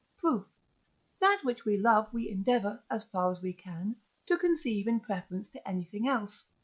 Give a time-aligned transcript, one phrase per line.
[0.17, 0.47] Proof.
[1.19, 5.47] That which we love we endeavour, as far as we can, to conceive in preference
[5.49, 6.53] to anything else (III.